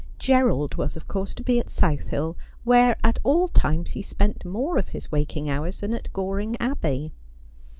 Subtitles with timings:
[0.17, 4.43] Gerald was of course to be at South Hill, where at all times he spent
[4.43, 7.13] more of his waking hours than aii Goring Abbey.